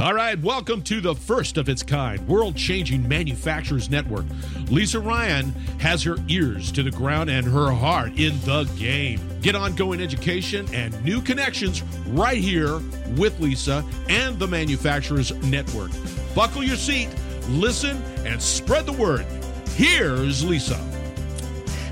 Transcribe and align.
All 0.00 0.14
right, 0.14 0.40
welcome 0.40 0.80
to 0.82 1.00
the 1.00 1.16
first 1.16 1.56
of 1.56 1.68
its 1.68 1.82
kind 1.82 2.24
world 2.28 2.54
changing 2.54 3.08
manufacturers 3.08 3.90
network. 3.90 4.26
Lisa 4.70 5.00
Ryan 5.00 5.50
has 5.80 6.04
her 6.04 6.14
ears 6.28 6.70
to 6.70 6.84
the 6.84 6.90
ground 6.92 7.28
and 7.28 7.44
her 7.44 7.72
heart 7.72 8.16
in 8.16 8.38
the 8.42 8.62
game. 8.76 9.20
Get 9.40 9.56
ongoing 9.56 10.00
education 10.00 10.72
and 10.72 11.04
new 11.04 11.20
connections 11.20 11.82
right 12.10 12.38
here 12.38 12.78
with 13.16 13.40
Lisa 13.40 13.84
and 14.08 14.38
the 14.38 14.46
Manufacturers 14.46 15.34
Network. 15.42 15.90
Buckle 16.32 16.62
your 16.62 16.76
seat, 16.76 17.08
listen, 17.48 18.00
and 18.24 18.40
spread 18.40 18.86
the 18.86 18.92
word. 18.92 19.26
Here's 19.70 20.44
Lisa. 20.44 20.76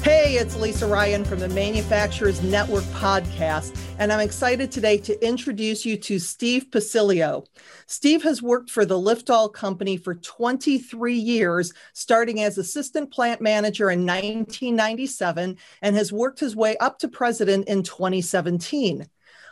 Hey, 0.04 0.36
it's 0.36 0.54
Lisa 0.54 0.86
Ryan 0.86 1.25
from 1.25 1.41
the 1.41 1.48
Manufacturers 1.48 2.41
Network 2.41 2.84
podcast, 2.84 3.77
and 3.98 4.12
I'm 4.12 4.20
excited 4.20 4.70
today 4.70 4.98
to 4.98 5.26
introduce 5.26 5.86
you 5.86 5.96
to 5.96 6.18
Steve 6.18 6.66
Pacilio. 6.70 7.46
Steve 7.86 8.22
has 8.24 8.42
worked 8.42 8.68
for 8.68 8.84
the 8.84 8.98
Lift-All 8.98 9.48
Company 9.48 9.96
for 9.96 10.14
23 10.16 11.14
years, 11.14 11.72
starting 11.95 12.42
as 12.42 12.59
assistant 12.59 13.10
plant 13.10 13.41
manager 13.41 13.91
in 13.91 14.00
1997, 14.00 15.56
and 15.80 15.96
has 15.96 16.12
worked 16.12 16.41
his 16.41 16.55
way 16.55 16.77
up 16.77 16.98
to 16.98 17.09
president 17.09 17.69
in 17.69 17.82
2017. 17.82 19.06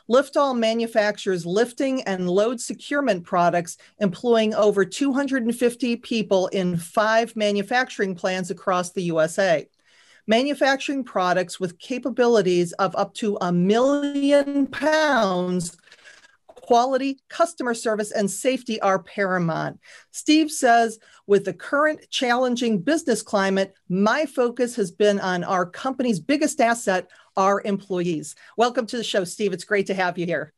Lift-All 0.08 0.52
manufactures 0.52 1.46
lifting 1.46 2.02
and 2.02 2.28
load 2.28 2.60
securement 2.60 3.24
products, 3.24 3.78
employing 4.00 4.54
over 4.54 4.84
250 4.84 5.96
people 5.96 6.48
in 6.48 6.76
five 6.76 7.34
manufacturing 7.34 8.14
plants 8.14 8.50
across 8.50 8.90
the 8.92 9.04
USA 9.04 9.66
manufacturing 10.26 11.04
products 11.04 11.60
with 11.60 11.78
capabilities 11.78 12.72
of 12.74 12.94
up 12.96 13.14
to 13.14 13.38
a 13.40 13.52
million 13.52 14.66
pounds 14.66 15.76
quality, 16.64 17.18
customer 17.28 17.74
service, 17.74 18.10
and 18.10 18.30
safety 18.30 18.80
are 18.80 19.02
paramount. 19.02 19.78
Steve 20.12 20.50
says, 20.50 20.98
with 21.26 21.44
the 21.44 21.52
current 21.52 22.00
challenging 22.08 22.80
business 22.80 23.20
climate, 23.20 23.74
my 23.90 24.24
focus 24.24 24.74
has 24.74 24.90
been 24.90 25.20
on 25.20 25.44
our 25.44 25.66
company's 25.66 26.20
biggest 26.20 26.62
asset, 26.62 27.10
our 27.36 27.60
employees. 27.66 28.34
Welcome 28.56 28.86
to 28.86 28.96
the 28.96 29.04
show, 29.04 29.24
Steve. 29.24 29.52
It's 29.52 29.64
great 29.64 29.86
to 29.88 29.94
have 29.94 30.16
you 30.16 30.24
here. 30.24 30.54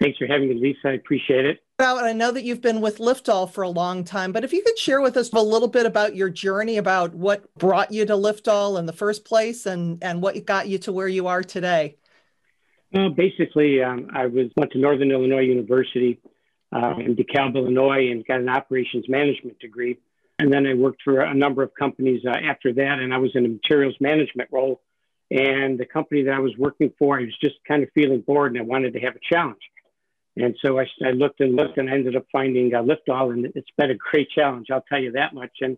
Thanks 0.00 0.18
for 0.18 0.26
having 0.26 0.48
me, 0.48 0.56
Lisa. 0.56 0.88
I 0.88 0.92
appreciate 0.94 1.44
it. 1.44 1.60
I 1.80 2.12
know 2.12 2.32
that 2.32 2.42
you've 2.42 2.60
been 2.60 2.80
with 2.80 2.98
Lift-All 2.98 3.46
for 3.46 3.62
a 3.62 3.68
long 3.68 4.02
time, 4.02 4.32
but 4.32 4.42
if 4.42 4.52
you 4.52 4.62
could 4.64 4.76
share 4.76 5.00
with 5.00 5.16
us 5.16 5.32
a 5.32 5.40
little 5.40 5.68
bit 5.68 5.86
about 5.86 6.16
your 6.16 6.28
journey, 6.28 6.76
about 6.76 7.14
what 7.14 7.54
brought 7.54 7.92
you 7.92 8.04
to 8.04 8.16
Lift-All 8.16 8.78
in 8.78 8.86
the 8.86 8.92
first 8.92 9.24
place, 9.24 9.64
and 9.64 10.02
and 10.02 10.20
what 10.20 10.44
got 10.44 10.66
you 10.66 10.78
to 10.78 10.92
where 10.92 11.06
you 11.06 11.28
are 11.28 11.42
today. 11.42 11.96
Well, 12.92 13.10
basically, 13.10 13.80
um, 13.80 14.08
I 14.12 14.26
was 14.26 14.46
went 14.56 14.72
to 14.72 14.78
Northern 14.78 15.12
Illinois 15.12 15.42
University 15.42 16.20
uh, 16.72 16.94
in 16.98 17.14
DeKalb, 17.14 17.54
Illinois, 17.54 18.10
and 18.10 18.26
got 18.26 18.40
an 18.40 18.48
operations 18.48 19.08
management 19.08 19.60
degree. 19.60 19.98
And 20.40 20.52
then 20.52 20.66
I 20.66 20.74
worked 20.74 21.02
for 21.02 21.20
a 21.20 21.34
number 21.34 21.62
of 21.62 21.74
companies 21.74 22.22
uh, 22.26 22.30
after 22.30 22.72
that, 22.72 22.98
and 22.98 23.14
I 23.14 23.18
was 23.18 23.30
in 23.36 23.44
a 23.44 23.48
materials 23.48 23.94
management 24.00 24.48
role. 24.50 24.80
And 25.30 25.78
the 25.78 25.86
company 25.86 26.24
that 26.24 26.34
I 26.34 26.40
was 26.40 26.56
working 26.58 26.92
for, 26.98 27.18
I 27.20 27.22
was 27.22 27.36
just 27.40 27.56
kind 27.68 27.84
of 27.84 27.90
feeling 27.94 28.20
bored, 28.22 28.52
and 28.52 28.60
I 28.60 28.64
wanted 28.64 28.94
to 28.94 29.00
have 29.00 29.14
a 29.14 29.20
challenge. 29.22 29.60
And 30.40 30.56
so 30.62 30.78
I, 30.78 30.86
I 31.04 31.10
looked 31.10 31.40
and 31.40 31.56
looked 31.56 31.78
and 31.78 31.90
I 31.90 31.94
ended 31.94 32.16
up 32.16 32.26
finding 32.30 32.74
uh, 32.74 32.82
Lift-All, 32.82 33.32
and 33.32 33.46
it's 33.54 33.70
been 33.76 33.90
a 33.90 33.96
great 33.96 34.30
challenge. 34.30 34.68
I'll 34.70 34.84
tell 34.88 35.00
you 35.00 35.12
that 35.12 35.34
much. 35.34 35.50
And 35.60 35.76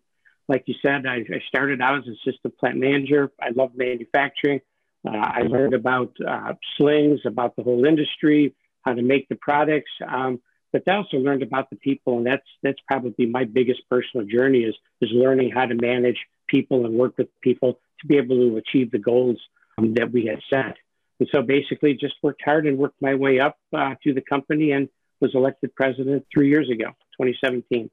like 0.48 0.64
you 0.66 0.74
said, 0.82 1.06
I, 1.06 1.16
I 1.16 1.40
started 1.48 1.80
out 1.80 1.98
as 1.98 2.04
assistant 2.08 2.58
plant 2.58 2.76
manager. 2.76 3.30
I 3.40 3.50
love 3.50 3.70
manufacturing. 3.74 4.60
Uh, 5.06 5.16
I 5.16 5.42
learned 5.42 5.74
about 5.74 6.12
uh, 6.26 6.54
slings, 6.76 7.20
about 7.24 7.56
the 7.56 7.62
whole 7.62 7.84
industry, 7.86 8.54
how 8.82 8.92
to 8.92 9.02
make 9.02 9.28
the 9.28 9.36
products. 9.36 9.90
Um, 10.06 10.40
but 10.72 10.82
I 10.86 10.96
also 10.96 11.16
learned 11.16 11.42
about 11.42 11.70
the 11.70 11.76
people, 11.76 12.18
and 12.18 12.26
that's 12.26 12.46
that's 12.62 12.78
probably 12.86 13.26
my 13.26 13.44
biggest 13.44 13.80
personal 13.88 14.26
journey 14.26 14.60
is 14.60 14.74
is 15.00 15.10
learning 15.12 15.50
how 15.50 15.66
to 15.66 15.74
manage 15.74 16.18
people 16.46 16.84
and 16.84 16.94
work 16.94 17.16
with 17.18 17.28
people 17.40 17.80
to 18.00 18.06
be 18.06 18.18
able 18.18 18.36
to 18.36 18.56
achieve 18.56 18.90
the 18.90 18.98
goals 18.98 19.38
um, 19.78 19.94
that 19.94 20.12
we 20.12 20.26
had 20.26 20.40
set. 20.48 20.76
And 21.20 21.28
so 21.30 21.42
basically 21.42 21.94
just 21.94 22.14
worked 22.22 22.42
hard 22.44 22.66
and 22.66 22.78
worked 22.78 23.00
my 23.00 23.14
way 23.14 23.38
up 23.38 23.56
uh, 23.72 23.94
through 24.02 24.14
the 24.14 24.22
company 24.22 24.72
and 24.72 24.88
was 25.20 25.34
elected 25.34 25.74
president 25.74 26.26
three 26.32 26.48
years 26.48 26.70
ago, 26.70 26.86
2017. 27.20 27.90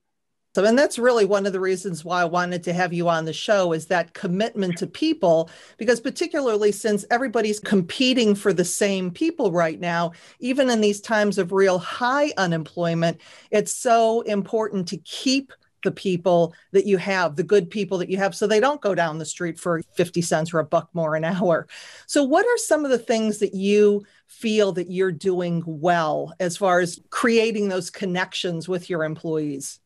So, 0.56 0.66
and 0.66 0.80
that's 0.80 0.98
really 0.98 1.26
one 1.26 1.46
of 1.46 1.54
the 1.54 1.60
reasons 1.60 2.04
why 2.04 2.22
I 2.22 2.26
wanted 2.26 2.64
to 2.64 2.74
have 2.74 2.92
you 2.92 3.10
on 3.10 3.26
the 3.26 3.34
show 3.34 3.74
is 3.74 3.86
that 3.88 4.14
commitment 4.14 4.78
to 4.78 4.88
people, 4.88 5.52
because 5.78 6.00
particularly 6.00 6.72
since 6.72 7.06
everybody's 7.12 7.60
competing 7.60 8.34
for 8.34 8.54
the 8.54 8.66
same 8.66 9.12
people 9.12 9.52
right 9.52 9.80
now, 9.80 10.14
even 10.40 10.72
in 10.72 10.82
these 10.82 11.00
times 11.00 11.38
of 11.38 11.52
real 11.52 11.78
high 11.78 12.34
unemployment, 12.38 13.22
it's 13.52 13.72
so 13.72 14.22
important 14.22 14.88
to 14.88 14.98
keep 14.98 15.54
the 15.88 15.92
people 15.94 16.54
that 16.74 16.86
you 16.86 16.98
have, 16.98 17.38
the 17.38 17.44
good 17.44 17.70
people 17.70 17.98
that 17.98 18.10
you 18.10 18.18
have, 18.18 18.36
so 18.36 18.46
they 18.46 18.60
don't 18.60 18.82
go 18.82 18.94
down 18.94 19.20
the 19.20 19.26
street 19.26 19.58
for 19.58 19.82
50 19.94 20.22
cents 20.22 20.54
or 20.54 20.60
a 20.60 20.66
buck 20.66 20.90
more 20.94 21.16
an 21.16 21.24
hour. 21.24 21.66
So, 22.08 22.26
what 22.26 22.46
are 22.46 22.58
some 22.58 22.84
of 22.84 22.92
the 22.92 23.00
things 23.00 23.40
that 23.40 23.54
you 23.54 24.04
feel 24.28 24.74
that 24.74 24.92
you're 24.92 25.14
doing 25.14 25.64
well 25.66 26.34
as 26.42 26.58
far 26.58 26.82
as 26.82 27.00
creating 27.10 27.70
those 27.70 27.90
connections 27.90 28.68
with 28.68 28.90
your 28.90 29.06
employees? 29.06 29.80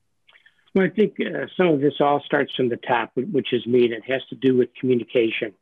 Well, 0.73 0.85
I 0.85 0.89
think 0.89 1.17
uh, 1.19 1.45
some 1.55 1.67
of 1.67 1.81
this 1.81 1.93
all 1.99 2.23
starts 2.25 2.55
from 2.55 2.69
the 2.69 2.77
top, 2.77 3.11
which 3.15 3.53
is 3.53 3.65
me, 3.67 3.85
and 3.85 3.93
it 3.93 4.03
has 4.07 4.21
to 4.29 4.35
do 4.35 4.57
with 4.57 4.69
communication 4.79 5.53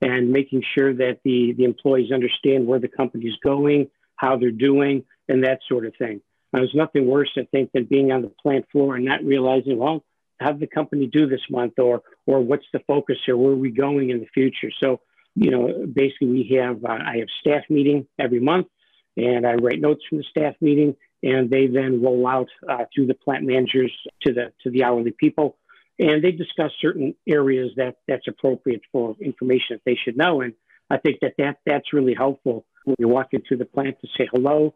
and 0.00 0.30
making 0.30 0.62
sure 0.76 0.94
that 0.94 1.18
the, 1.24 1.54
the 1.54 1.64
employees 1.64 2.12
understand 2.12 2.66
where 2.66 2.78
the 2.78 2.88
company 2.88 3.26
is 3.26 3.36
going, 3.42 3.90
how 4.14 4.36
they're 4.36 4.52
doing, 4.52 5.04
and 5.28 5.42
that 5.42 5.58
sort 5.68 5.86
of 5.86 5.96
thing. 5.96 6.20
There's 6.52 6.74
nothing 6.74 7.06
worse, 7.06 7.30
I 7.36 7.46
think, 7.50 7.72
than 7.72 7.84
being 7.84 8.10
on 8.10 8.22
the 8.22 8.32
plant 8.42 8.66
floor 8.72 8.96
and 8.96 9.04
not 9.04 9.22
realizing, 9.22 9.78
well, 9.78 10.02
how 10.40 10.52
did 10.52 10.60
the 10.60 10.66
company 10.66 11.06
do 11.06 11.26
this 11.26 11.40
month, 11.50 11.78
or 11.78 12.02
or 12.26 12.40
what's 12.40 12.66
the 12.72 12.80
focus 12.86 13.16
here? 13.26 13.36
Where 13.36 13.52
are 13.52 13.56
we 13.56 13.70
going 13.70 14.10
in 14.10 14.20
the 14.20 14.28
future? 14.32 14.70
So, 14.82 15.00
you 15.34 15.50
know, 15.50 15.86
basically, 15.92 16.28
we 16.28 16.56
have 16.58 16.84
uh, 16.84 16.88
I 16.92 17.18
have 17.18 17.28
staff 17.40 17.64
meeting 17.68 18.06
every 18.18 18.40
month, 18.40 18.68
and 19.16 19.46
I 19.46 19.54
write 19.54 19.80
notes 19.80 20.02
from 20.08 20.18
the 20.18 20.24
staff 20.24 20.54
meeting, 20.60 20.96
and 21.22 21.50
they 21.50 21.66
then 21.66 22.02
roll 22.02 22.26
out 22.26 22.48
uh, 22.68 22.84
through 22.94 23.06
the 23.06 23.14
plant 23.14 23.44
managers 23.44 23.92
to 24.22 24.32
the 24.32 24.52
to 24.62 24.70
the 24.70 24.84
hourly 24.84 25.10
people, 25.10 25.56
and 25.98 26.22
they 26.22 26.30
discuss 26.30 26.70
certain 26.80 27.14
areas 27.28 27.72
that 27.76 27.96
that's 28.06 28.28
appropriate 28.28 28.82
for 28.92 29.16
information 29.20 29.76
that 29.76 29.82
they 29.84 29.98
should 30.02 30.16
know. 30.16 30.40
And 30.40 30.54
I 30.88 30.98
think 30.98 31.18
that 31.20 31.34
that 31.38 31.58
that's 31.66 31.92
really 31.92 32.14
helpful 32.14 32.64
when 32.84 32.96
you 32.98 33.08
walk 33.08 33.28
into 33.32 33.56
the 33.56 33.64
plant 33.64 33.96
to 34.00 34.08
say 34.16 34.28
hello 34.32 34.74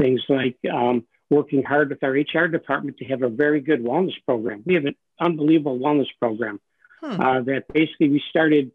things 0.00 0.20
like 0.28 0.56
um, 0.72 1.04
working 1.30 1.62
hard 1.62 1.90
with 1.90 2.02
our 2.02 2.10
HR 2.10 2.48
department 2.48 2.98
to 2.98 3.04
have 3.06 3.22
a 3.22 3.28
very 3.28 3.60
good 3.60 3.84
wellness 3.84 4.14
program. 4.26 4.62
We 4.64 4.74
have 4.74 4.84
an 4.84 4.96
unbelievable 5.20 5.78
wellness 5.78 6.08
program 6.20 6.60
hmm. 7.00 7.20
uh, 7.20 7.42
that 7.42 7.64
basically 7.72 8.08
we 8.08 8.22
started, 8.30 8.72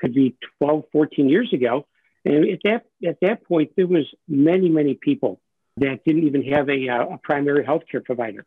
could 0.00 0.14
be 0.14 0.36
12, 0.58 0.84
14 0.92 1.28
years 1.28 1.52
ago. 1.52 1.86
And 2.24 2.48
at 2.48 2.58
that, 2.64 2.86
at 3.06 3.18
that 3.20 3.44
point, 3.44 3.72
there 3.76 3.86
was 3.86 4.06
many, 4.26 4.68
many 4.68 4.94
people 4.94 5.40
that 5.76 6.04
didn't 6.04 6.26
even 6.26 6.42
have 6.44 6.68
a, 6.68 6.88
uh, 6.88 7.14
a 7.14 7.18
primary 7.18 7.64
health 7.64 7.82
care 7.90 8.00
provider. 8.00 8.44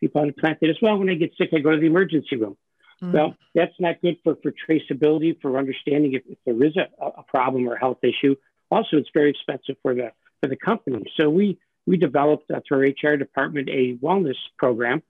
People 0.00 0.20
on 0.20 0.28
the 0.28 0.34
that 0.42 0.68
as 0.68 0.76
well, 0.82 0.98
when 0.98 1.08
I 1.08 1.14
get 1.14 1.32
sick, 1.38 1.50
I 1.54 1.60
go 1.60 1.70
to 1.70 1.78
the 1.78 1.86
emergency 1.86 2.36
room. 2.36 2.56
Mm. 3.02 3.12
Well, 3.12 3.34
that's 3.54 3.74
not 3.78 4.00
good 4.02 4.18
for, 4.24 4.36
for 4.42 4.52
traceability, 4.52 5.40
for 5.40 5.56
understanding 5.58 6.14
if, 6.14 6.22
if 6.28 6.38
there 6.44 6.66
is 6.66 6.76
a, 6.76 7.04
a 7.04 7.22
problem 7.22 7.68
or 7.68 7.74
a 7.74 7.78
health 7.78 7.98
issue. 8.02 8.36
Also, 8.70 8.96
it's 8.96 9.08
very 9.14 9.30
expensive 9.30 9.76
for 9.82 9.94
the 9.94 10.12
for 10.40 10.48
the 10.48 10.56
company. 10.56 11.04
So 11.18 11.28
we 11.28 11.58
we 11.86 11.96
developed 11.96 12.50
uh, 12.50 12.60
through 12.66 12.92
our 13.04 13.10
HR 13.12 13.16
department 13.16 13.68
a 13.68 13.94
wellness 13.94 14.36
program, 14.58 15.02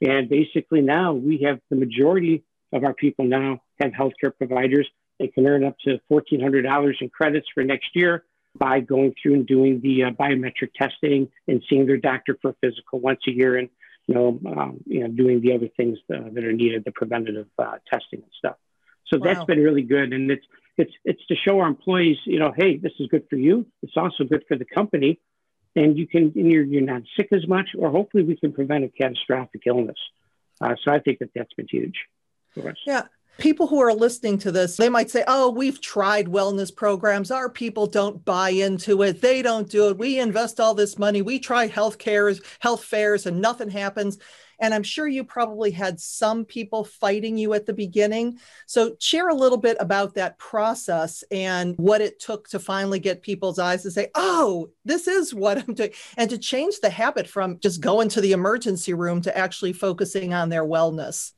and 0.00 0.28
basically 0.28 0.80
now 0.80 1.12
we 1.12 1.42
have 1.46 1.60
the 1.70 1.76
majority 1.76 2.44
of 2.72 2.84
our 2.84 2.94
people 2.94 3.24
now 3.24 3.60
have 3.80 3.92
healthcare 3.92 4.36
providers. 4.36 4.88
They 5.18 5.28
can 5.28 5.46
earn 5.46 5.64
up 5.64 5.76
to 5.84 6.00
fourteen 6.08 6.40
hundred 6.40 6.62
dollars 6.62 6.98
in 7.00 7.08
credits 7.08 7.46
for 7.54 7.62
next 7.62 7.90
year 7.94 8.24
by 8.56 8.80
going 8.80 9.14
through 9.20 9.34
and 9.34 9.46
doing 9.46 9.80
the 9.80 10.04
uh, 10.04 10.10
biometric 10.10 10.72
testing 10.76 11.28
and 11.48 11.62
seeing 11.68 11.86
their 11.86 11.96
doctor 11.96 12.36
for 12.40 12.50
a 12.50 12.54
physical 12.60 13.00
once 13.00 13.20
a 13.28 13.30
year, 13.30 13.56
and 13.56 13.68
you 14.06 14.14
know, 14.14 14.40
um, 14.46 14.80
you 14.86 15.00
know, 15.00 15.08
doing 15.08 15.40
the 15.40 15.54
other 15.54 15.68
things 15.76 15.98
uh, 16.12 16.28
that 16.32 16.44
are 16.44 16.52
needed, 16.52 16.84
the 16.84 16.92
preventative 16.92 17.46
uh, 17.58 17.78
testing 17.90 18.20
and 18.22 18.30
stuff. 18.36 18.56
So 19.06 19.18
wow. 19.18 19.24
that's 19.26 19.44
been 19.44 19.62
really 19.62 19.82
good, 19.82 20.12
and 20.12 20.30
it's 20.30 20.44
it's 20.76 20.92
it's 21.04 21.24
to 21.26 21.36
show 21.36 21.60
our 21.60 21.68
employees, 21.68 22.18
you 22.24 22.38
know, 22.38 22.52
hey, 22.56 22.76
this 22.76 22.92
is 22.98 23.08
good 23.08 23.26
for 23.30 23.36
you. 23.36 23.66
It's 23.82 23.96
also 23.96 24.24
good 24.24 24.44
for 24.48 24.56
the 24.56 24.64
company, 24.64 25.20
and 25.76 25.96
you 25.96 26.06
can 26.06 26.32
and 26.34 26.50
you're 26.50 26.64
you're 26.64 26.82
not 26.82 27.02
sick 27.16 27.28
as 27.32 27.46
much, 27.46 27.70
or 27.78 27.90
hopefully 27.90 28.24
we 28.24 28.36
can 28.36 28.52
prevent 28.52 28.84
a 28.84 28.88
catastrophic 28.88 29.62
illness. 29.66 29.98
Uh, 30.60 30.74
so 30.84 30.92
I 30.92 31.00
think 31.00 31.18
that 31.18 31.30
that's 31.34 31.52
been 31.54 31.68
huge 31.70 31.96
for 32.54 32.70
us. 32.70 32.76
Yeah. 32.86 33.02
People 33.36 33.66
who 33.66 33.80
are 33.80 33.92
listening 33.92 34.38
to 34.38 34.52
this, 34.52 34.76
they 34.76 34.88
might 34.88 35.10
say, 35.10 35.24
Oh, 35.26 35.50
we've 35.50 35.80
tried 35.80 36.26
wellness 36.26 36.74
programs. 36.74 37.32
Our 37.32 37.48
people 37.48 37.88
don't 37.88 38.24
buy 38.24 38.50
into 38.50 39.02
it. 39.02 39.20
They 39.20 39.42
don't 39.42 39.68
do 39.68 39.88
it. 39.88 39.98
We 39.98 40.20
invest 40.20 40.60
all 40.60 40.72
this 40.72 40.98
money. 41.00 41.20
We 41.20 41.40
try 41.40 41.66
health 41.66 41.98
cares, 41.98 42.40
health 42.60 42.84
fairs, 42.84 43.26
and 43.26 43.40
nothing 43.40 43.70
happens. 43.70 44.18
And 44.60 44.74
I'm 44.74 44.82
sure 44.82 45.06
you 45.06 45.24
probably 45.24 45.70
had 45.70 46.00
some 46.00 46.44
people 46.44 46.84
fighting 46.84 47.36
you 47.36 47.54
at 47.54 47.66
the 47.66 47.72
beginning. 47.72 48.38
So, 48.66 48.96
share 49.00 49.28
a 49.28 49.34
little 49.34 49.58
bit 49.58 49.76
about 49.80 50.14
that 50.14 50.38
process 50.38 51.24
and 51.30 51.74
what 51.78 52.00
it 52.00 52.20
took 52.20 52.48
to 52.48 52.58
finally 52.58 52.98
get 52.98 53.22
people's 53.22 53.58
eyes 53.58 53.82
to 53.82 53.90
say, 53.90 54.08
oh, 54.14 54.70
this 54.84 55.06
is 55.06 55.34
what 55.34 55.58
I'm 55.58 55.74
doing, 55.74 55.92
and 56.16 56.30
to 56.30 56.38
change 56.38 56.80
the 56.80 56.90
habit 56.90 57.28
from 57.28 57.58
just 57.60 57.80
going 57.80 58.08
to 58.10 58.20
the 58.20 58.32
emergency 58.32 58.94
room 58.94 59.20
to 59.22 59.36
actually 59.36 59.72
focusing 59.72 60.34
on 60.34 60.48
their 60.48 60.64
wellness. 60.64 61.32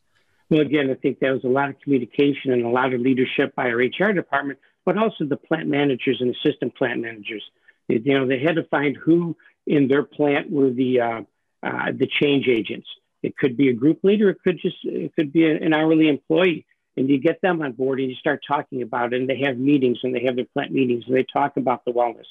Well, 0.49 0.61
again, 0.61 0.91
I 0.91 0.95
think 0.95 1.19
there 1.19 1.33
was 1.33 1.45
a 1.45 1.49
lot 1.49 1.71
of 1.71 1.81
communication 1.81 2.53
and 2.53 2.65
a 2.65 2.69
lot 2.69 2.93
of 2.93 3.01
leadership 3.01 3.55
by 3.57 3.71
our 3.71 3.79
HR 3.79 4.13
department, 4.13 4.61
but 4.85 4.97
also 4.97 5.25
the 5.25 5.37
plant 5.37 5.69
managers 5.69 6.21
and 6.21 6.35
assistant 6.35 6.77
plant 6.77 7.01
managers. 7.01 7.43
You 7.89 8.01
know, 8.15 8.27
they 8.27 8.39
had 8.39 8.57
to 8.57 8.65
find 8.65 8.97
who 8.97 9.37
in 9.67 9.89
their 9.89 10.05
plant 10.05 10.51
were 10.51 10.71
the 10.71 11.01
uh, 11.01 11.21
uh, 11.63 11.93
the 11.93 12.07
change 12.07 12.47
agents. 12.49 12.87
It 13.27 13.37
could 13.37 13.57
be 13.57 13.71
a 13.71 13.73
group 13.73 14.05
leader. 14.05 14.31
It 14.31 14.39
could 14.45 14.61
just 14.61 14.77
it 14.85 15.13
could 15.17 15.33
be 15.33 15.51
an 15.51 15.75
hourly 15.75 16.09
employee. 16.09 16.65
And 16.97 17.11
you 17.11 17.19
get 17.19 17.43
them 17.43 17.61
on 17.61 17.73
board 17.73 17.99
and 17.99 18.09
you 18.09 18.15
start 18.15 18.41
talking 18.47 18.83
about 18.83 19.13
it. 19.13 19.21
And 19.21 19.29
they 19.29 19.41
have 19.41 19.59
meetings 19.59 19.99
and 20.05 20.15
they 20.15 20.25
have 20.27 20.37
their 20.37 20.45
plant 20.45 20.71
meetings 20.71 21.05
and 21.09 21.17
they 21.17 21.27
talk 21.31 21.57
about 21.57 21.85
the 21.85 21.91
wellness. 21.91 22.29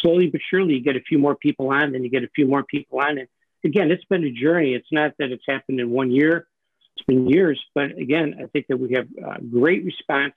Slowly 0.00 0.28
but 0.28 0.40
surely, 0.48 0.74
you 0.74 0.80
get 0.80 0.94
a 0.94 1.00
few 1.00 1.18
more 1.18 1.34
people 1.34 1.70
on, 1.70 1.94
and 1.94 2.04
you 2.04 2.10
get 2.10 2.22
a 2.22 2.28
few 2.28 2.46
more 2.46 2.62
people 2.62 3.00
on. 3.00 3.18
And 3.18 3.28
again, 3.64 3.90
it's 3.90 4.04
been 4.04 4.24
a 4.24 4.30
journey. 4.30 4.74
It's 4.74 4.92
not 4.92 5.14
that 5.18 5.32
it's 5.32 5.44
happened 5.48 5.80
in 5.80 5.90
one 5.90 6.12
year. 6.12 6.46
It's 6.94 7.04
been 7.04 7.28
years. 7.28 7.60
But 7.74 7.98
again, 7.98 8.36
I 8.40 8.46
think 8.46 8.68
that 8.68 8.78
we 8.78 8.94
have 8.94 9.08
a 9.38 9.42
great 9.42 9.84
response. 9.84 10.34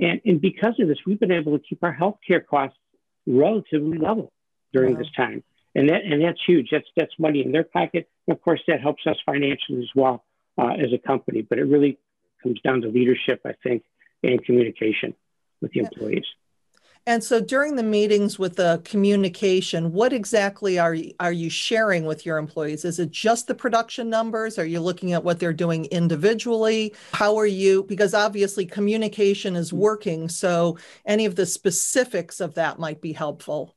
And, 0.00 0.22
and 0.24 0.40
because 0.40 0.74
of 0.80 0.88
this, 0.88 0.98
we've 1.06 1.20
been 1.20 1.32
able 1.32 1.58
to 1.58 1.64
keep 1.64 1.84
our 1.84 1.94
healthcare 1.94 2.44
costs 2.44 2.78
relatively 3.26 3.98
level 3.98 4.32
during 4.72 4.94
wow. 4.94 5.00
this 5.00 5.12
time 5.14 5.44
and 5.74 5.88
that 5.88 6.04
and 6.04 6.22
that's 6.22 6.40
huge. 6.46 6.68
That's 6.70 6.86
that's 6.96 7.12
money 7.18 7.44
in 7.44 7.52
their 7.52 7.64
pocket. 7.64 8.08
And 8.26 8.36
of 8.36 8.42
course, 8.42 8.60
that 8.68 8.80
helps 8.80 9.06
us 9.06 9.16
financially 9.24 9.80
as 9.82 9.90
well 9.94 10.24
uh, 10.58 10.72
as 10.72 10.92
a 10.92 10.98
company. 10.98 11.42
But 11.42 11.58
it 11.58 11.64
really 11.64 11.98
comes 12.42 12.60
down 12.60 12.82
to 12.82 12.88
leadership, 12.88 13.40
I 13.44 13.54
think, 13.62 13.84
and 14.22 14.44
communication 14.44 15.14
with 15.60 15.72
the 15.72 15.80
employees. 15.80 16.24
And 17.04 17.24
so, 17.24 17.40
during 17.40 17.74
the 17.74 17.82
meetings 17.82 18.38
with 18.38 18.54
the 18.54 18.80
communication, 18.84 19.92
what 19.92 20.12
exactly 20.12 20.78
are 20.78 20.94
you, 20.94 21.12
are 21.18 21.32
you 21.32 21.50
sharing 21.50 22.04
with 22.04 22.24
your 22.24 22.38
employees? 22.38 22.84
Is 22.84 23.00
it 23.00 23.10
just 23.10 23.48
the 23.48 23.56
production 23.56 24.08
numbers? 24.08 24.56
Are 24.56 24.64
you 24.64 24.78
looking 24.78 25.12
at 25.12 25.24
what 25.24 25.40
they're 25.40 25.52
doing 25.52 25.86
individually? 25.86 26.94
How 27.12 27.36
are 27.38 27.46
you? 27.46 27.82
Because 27.82 28.14
obviously, 28.14 28.66
communication 28.66 29.56
is 29.56 29.72
working. 29.72 30.28
So, 30.28 30.78
any 31.04 31.24
of 31.24 31.34
the 31.34 31.46
specifics 31.46 32.40
of 32.40 32.54
that 32.54 32.78
might 32.78 33.00
be 33.00 33.12
helpful. 33.12 33.74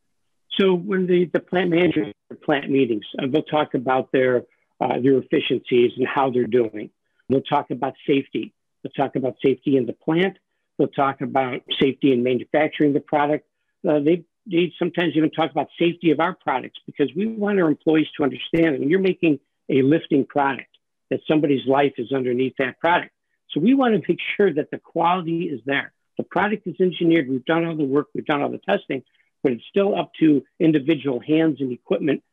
So 0.60 0.74
when 0.74 1.08
the, 1.08 1.26
the 1.26 1.40
plant 1.40 1.70
managers 1.70 2.14
plant 2.44 2.70
meetings, 2.70 3.06
uh, 3.20 3.28
they'll 3.30 3.44
talk 3.44 3.74
about 3.74 4.12
their 4.12 4.44
uh, 4.82 5.00
their 5.02 5.18
efficiencies 5.18 5.92
and 5.98 6.08
how 6.08 6.30
they're 6.30 6.48
doing. 6.48 6.90
They'll 7.30 7.42
talk 7.42 7.72
about 7.72 7.94
safety. 8.06 8.54
They'll 8.84 8.92
talk 8.92 9.16
about 9.16 9.36
safety 9.44 9.78
in 9.78 9.86
the 9.86 9.94
plant. 9.94 10.38
They'll 10.78 10.88
talk 10.90 11.22
about 11.22 11.62
safety 11.80 12.12
in 12.12 12.24
manufacturing 12.24 12.94
the 12.94 13.00
product. 13.00 13.48
Uh, 13.88 14.00
they 14.00 14.26
they 14.46 14.74
sometimes 14.78 15.14
even 15.16 15.32
talk 15.32 15.52
about 15.52 15.70
safety 15.80 16.12
of 16.12 16.20
our 16.20 16.36
products 16.36 16.80
because 16.86 17.10
we 17.16 17.26
want 17.28 17.60
our 17.60 17.68
employees 17.68 18.08
to 18.18 18.24
understand 18.24 18.80
when 18.80 18.90
you're 18.90 19.00
making 19.00 19.40
a 19.70 19.82
lifting 19.82 20.26
product 20.26 20.70
that 21.10 21.20
somebody's 21.28 21.66
life 21.68 21.94
is 21.98 22.12
underneath 22.12 22.54
that 22.60 22.80
product. 22.80 23.12
So 23.52 23.60
we 23.60 23.74
want 23.74 23.96
to 23.96 24.08
make 24.08 24.20
sure 24.38 24.54
that 24.54 24.70
the 24.72 24.78
quality 24.78 25.44
is 25.44 25.62
there. 25.66 25.94
The 26.18 26.24
product 26.24 26.68
is 26.68 26.76
engineered. 26.80 27.30
We've 27.30 27.46
done 27.46 27.66
all 27.66 27.76
the 27.76 27.84
work. 27.84 28.08
We've 28.14 28.26
done 28.26 28.42
all 28.42 28.50
the 28.50 28.60
testing 28.60 29.04
but 29.46 29.52
it's 29.52 29.64
still 29.70 29.96
up 29.96 30.12
to 30.20 30.44
individual 30.60 31.20
hands 31.20 31.62
and 31.62 31.72
equipment 31.72 32.24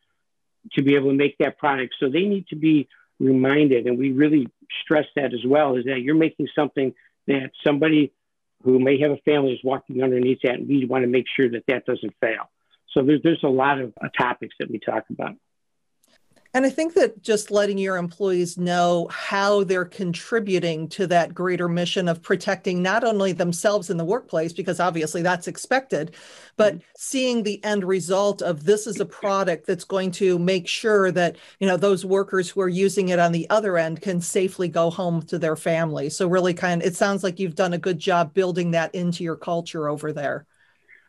to 0.73 0.83
be 0.83 0.95
able 0.95 1.11
to 1.11 1.15
make 1.15 1.37
that 1.37 1.59
product. 1.59 1.95
So 2.01 2.09
they 2.09 2.23
need 2.23 2.47
to 2.49 2.57
be 2.57 2.89
reminded, 3.21 3.87
and 3.87 3.99
we 3.99 4.13
really 4.13 4.49
stress 4.83 5.05
that 5.15 5.35
as 5.35 5.45
well, 5.47 5.77
is 5.77 5.85
that 5.85 6.01
you're 6.01 6.15
making 6.15 6.49
something 6.55 6.95
that 7.27 7.51
somebody 7.63 8.15
who 8.63 8.79
may 8.79 8.99
have 9.01 9.11
a 9.11 9.19
family 9.27 9.53
is 9.53 9.61
walking 9.63 10.03
underneath 10.03 10.39
that, 10.45 10.55
and 10.55 10.67
we 10.67 10.87
want 10.87 11.03
to 11.03 11.07
make 11.07 11.27
sure 11.37 11.51
that 11.51 11.65
that 11.69 11.85
doesn't 11.85 12.15
fail. 12.19 12.49
So 12.95 13.03
there's, 13.03 13.21
there's 13.23 13.45
a 13.45 13.49
lot 13.49 13.79
of 13.79 13.93
topics 14.19 14.55
that 14.59 14.71
we 14.71 14.79
talk 14.79 15.05
about. 15.11 15.35
And 16.55 16.67
I 16.67 16.71
think 16.71 16.93
that 16.95 17.23
just 17.23 17.51
letting 17.51 17.79
your 17.79 17.97
employees 17.97 18.59
know 18.59 19.09
how 19.11 19.65
they're 19.65 19.87
contributing 19.87 20.87
to 20.91 21.07
that 21.07 21.33
greater 21.33 21.67
mission 21.67 22.09
of 22.09 22.21
protecting 22.21 22.83
not 22.83 23.05
only 23.05 23.33
themselves 23.33 23.89
in 23.89 23.97
the 23.97 24.05
workplace, 24.05 24.53
because 24.53 24.79
obviously 24.79 25.23
that's 25.23 25.49
expected, 25.49 26.15
but 26.59 26.75
mm-hmm. 26.75 26.85
seeing 26.95 27.43
the 27.43 27.65
end 27.65 27.85
result 27.85 28.43
of 28.43 28.65
this 28.65 28.87
is 28.87 29.01
a 29.01 29.07
product 29.07 29.67
that's 29.67 29.85
going 29.85 30.11
to 30.11 30.39
make 30.39 30.69
sure 30.69 31.11
that, 31.11 31.37
you 31.59 31.67
know, 31.67 31.79
those 31.79 32.05
workers 32.05 32.51
who 32.51 32.61
are 32.61 32.69
using 32.69 33.09
it 33.09 33.19
on 33.19 33.33
the 33.33 33.49
other 33.49 33.79
end 33.79 34.03
can 34.03 34.21
safely 34.21 34.69
go 34.69 34.91
home 34.91 35.23
to 35.23 35.39
their 35.39 35.57
family. 35.57 36.11
So 36.11 36.29
really 36.29 36.53
kind 36.53 36.83
of, 36.83 36.87
it 36.87 36.97
sounds 36.97 37.25
like 37.25 37.41
you've 37.41 37.55
done 37.55 37.73
a 37.73 37.79
good 37.79 37.99
job 37.99 38.35
building 38.35 38.73
that 38.73 38.95
into 38.95 39.25
your 39.25 39.37
culture 39.37 39.89
over 39.89 40.13
there. 40.13 40.45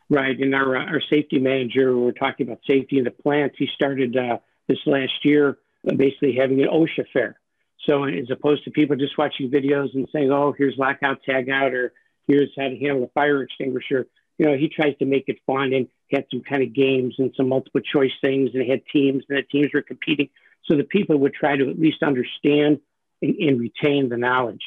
Right. 0.10 0.40
And 0.40 0.56
our, 0.56 0.78
our 0.78 1.01
safety 1.10 1.40
manager, 1.40 1.98
we're 1.98 2.13
talking 2.13 2.48
about 2.48 2.62
safety 2.66 2.98
in 2.98 3.04
the 3.04 3.12
plants. 3.12 3.56
He 3.57 3.68
started, 3.75 4.16
uh, 4.16 4.38
this 4.68 4.80
last 4.86 5.24
year, 5.24 5.57
uh, 5.88 5.95
basically 5.95 6.36
having 6.36 6.62
an 6.62 6.69
OSHA 6.69 7.06
fair. 7.12 7.39
So 7.86 8.06
as 8.06 8.31
opposed 8.31 8.63
to 8.63 8.71
people 8.71 8.95
just 8.95 9.18
watching 9.18 9.51
videos 9.51 9.94
and 9.94 10.07
saying, 10.12 10.31
"Oh, 10.31 10.54
here's 10.57 10.77
lockout, 10.77 11.24
tag 11.24 11.50
out," 11.50 11.74
or 11.74 11.94
"Here's 12.27 12.51
how 12.57 12.69
to 12.69 12.77
handle 12.77 13.04
a 13.04 13.07
fire 13.10 13.44
extinguisher," 13.44 14.07
you 14.38 14.45
know, 14.45 14.57
he 14.57 14.69
tries 14.69 14.98
to 14.98 15.06
make 15.06 15.25
it 15.27 15.39
fun 15.45 15.74
and 15.74 15.88
had 16.12 16.25
some 16.31 16.42
kind 16.42 16.63
of 16.63 16.74
games 16.74 17.15
and 17.19 17.33
some 17.36 17.50
multiple 17.50 17.81
choice 17.81 18.13
things, 18.21 18.51
and 18.54 18.69
had 18.69 18.81
teams, 18.92 19.24
and 19.30 19.38
the 19.38 19.44
teams 19.44 19.74
were 19.74 19.81
competing, 19.81 20.30
so 20.63 20.75
the 20.75 20.83
people 20.83 21.18
would 21.18 21.33
try 21.33 21.56
to 21.56 21.69
at 21.69 21.80
least 21.80 22.04
understand 22.04 22.80
and, 23.21 23.36
and 23.36 23.59
retain 23.59 24.09
the 24.09 24.18
knowledge. 24.18 24.62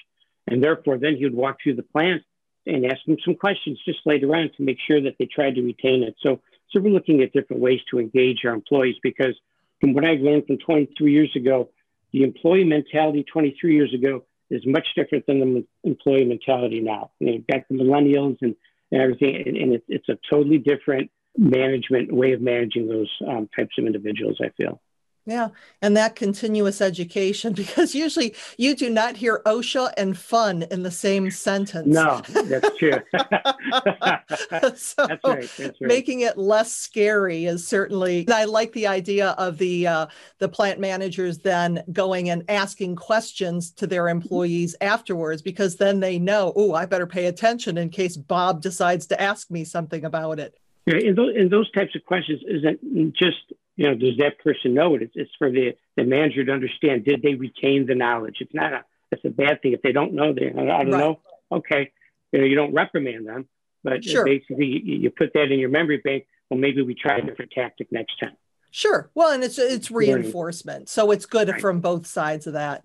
And 0.46 0.62
therefore, 0.62 0.98
then 0.98 1.16
he 1.16 1.24
would 1.24 1.34
walk 1.34 1.58
through 1.62 1.76
the 1.76 1.82
plant 1.82 2.22
and 2.66 2.84
ask 2.84 3.04
them 3.06 3.16
some 3.24 3.34
questions 3.34 3.80
just 3.84 4.00
later 4.06 4.34
on 4.34 4.50
to 4.56 4.62
make 4.62 4.78
sure 4.86 5.00
that 5.00 5.16
they 5.18 5.26
tried 5.26 5.54
to 5.54 5.62
retain 5.62 6.02
it. 6.02 6.14
So, 6.22 6.40
so 6.70 6.80
we're 6.80 6.92
looking 6.92 7.22
at 7.22 7.32
different 7.32 7.62
ways 7.62 7.80
to 7.90 7.98
engage 7.98 8.44
our 8.44 8.52
employees 8.52 8.96
because 9.02 9.38
from 9.80 9.94
what 9.94 10.04
I 10.04 10.14
learned 10.14 10.46
from 10.46 10.58
23 10.58 11.12
years 11.12 11.32
ago, 11.36 11.70
the 12.12 12.22
employee 12.22 12.64
mentality 12.64 13.24
23 13.30 13.74
years 13.74 13.92
ago 13.94 14.24
is 14.50 14.62
much 14.64 14.86
different 14.94 15.26
than 15.26 15.40
the 15.40 15.66
employee 15.84 16.24
mentality 16.24 16.80
now. 16.80 17.10
You 17.18 17.26
know, 17.26 17.44
got 17.50 17.62
the 17.68 17.76
millennials 17.76 18.38
and, 18.42 18.54
and 18.90 19.00
everything, 19.00 19.42
and, 19.46 19.56
and 19.56 19.72
it, 19.74 19.84
it's 19.88 20.08
a 20.08 20.18
totally 20.30 20.58
different 20.58 21.10
management 21.36 22.12
way 22.12 22.32
of 22.32 22.40
managing 22.40 22.88
those 22.88 23.10
um, 23.26 23.48
types 23.54 23.76
of 23.78 23.86
individuals. 23.86 24.38
I 24.42 24.50
feel. 24.56 24.80
Yeah. 25.26 25.48
And 25.82 25.96
that 25.96 26.14
continuous 26.14 26.80
education, 26.80 27.52
because 27.52 27.94
usually 27.94 28.34
you 28.56 28.74
do 28.76 28.88
not 28.88 29.16
hear 29.16 29.42
OSHA 29.44 29.92
and 29.96 30.16
fun 30.16 30.62
in 30.70 30.84
the 30.84 30.90
same 30.90 31.30
sentence. 31.30 31.88
No, 31.88 32.22
that's 32.28 32.78
true. 32.78 32.92
so 34.76 35.06
that's 35.06 35.24
right, 35.24 35.50
that's 35.58 35.58
right. 35.58 35.80
making 35.80 36.20
it 36.20 36.38
less 36.38 36.72
scary 36.72 37.46
is 37.46 37.66
certainly, 37.66 38.26
I 38.28 38.44
like 38.44 38.72
the 38.72 38.86
idea 38.86 39.30
of 39.30 39.58
the, 39.58 39.86
uh, 39.86 40.06
the 40.38 40.48
plant 40.48 40.78
managers 40.78 41.38
then 41.38 41.82
going 41.92 42.30
and 42.30 42.44
asking 42.48 42.96
questions 42.96 43.72
to 43.72 43.86
their 43.86 44.08
employees 44.08 44.76
afterwards, 44.80 45.42
because 45.42 45.76
then 45.76 45.98
they 45.98 46.18
know, 46.20 46.52
oh, 46.54 46.74
I 46.74 46.86
better 46.86 47.06
pay 47.06 47.26
attention 47.26 47.76
in 47.78 47.90
case 47.90 48.16
Bob 48.16 48.62
decides 48.62 49.06
to 49.08 49.20
ask 49.20 49.50
me 49.50 49.64
something 49.64 50.04
about 50.04 50.38
it. 50.38 50.56
Yeah, 50.86 50.98
and 50.98 51.18
those, 51.18 51.34
and 51.36 51.50
those 51.50 51.68
types 51.72 51.96
of 51.96 52.04
questions 52.04 52.42
isn't 52.46 53.16
just 53.16 53.52
you 53.76 53.86
know, 53.86 53.94
does 53.94 54.16
that 54.18 54.38
person 54.38 54.74
know 54.74 54.94
it? 54.94 55.02
It's, 55.02 55.12
it's 55.14 55.30
for 55.38 55.50
the, 55.50 55.76
the 55.96 56.04
manager 56.04 56.44
to 56.44 56.52
understand. 56.52 57.04
Did 57.04 57.22
they 57.22 57.34
retain 57.34 57.86
the 57.86 57.94
knowledge? 57.94 58.36
It's 58.40 58.54
not 58.54 58.72
a, 58.72 58.84
it's 59.12 59.24
a 59.24 59.30
bad 59.30 59.62
thing. 59.62 59.72
If 59.72 59.82
they 59.82 59.92
don't 59.92 60.14
know, 60.14 60.32
they, 60.32 60.48
I 60.48 60.52
don't 60.52 60.66
right. 60.66 60.86
know. 60.88 61.20
Okay. 61.52 61.92
You 62.32 62.40
know, 62.40 62.44
you 62.46 62.56
don't 62.56 62.74
reprimand 62.74 63.26
them, 63.26 63.46
but 63.84 64.02
sure. 64.02 64.24
basically 64.24 64.66
you, 64.66 64.96
you 64.96 65.10
put 65.10 65.32
that 65.34 65.52
in 65.52 65.58
your 65.58 65.68
memory 65.68 65.98
bank. 65.98 66.26
Well, 66.50 66.58
maybe 66.58 66.82
we 66.82 66.94
try 66.94 67.18
a 67.18 67.22
different 67.22 67.52
tactic 67.52 67.92
next 67.92 68.18
time. 68.18 68.36
Sure. 68.70 69.10
Well, 69.14 69.32
and 69.32 69.44
it's, 69.44 69.58
it's 69.58 69.90
reinforcement. 69.90 70.88
So 70.88 71.10
it's 71.10 71.26
good 71.26 71.48
right. 71.48 71.60
from 71.60 71.80
both 71.80 72.06
sides 72.06 72.46
of 72.46 72.54
that. 72.54 72.84